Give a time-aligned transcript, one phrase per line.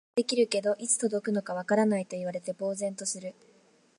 [0.17, 3.35] 予約はできるけど、いつ届くのかわからないと言われて呆然とする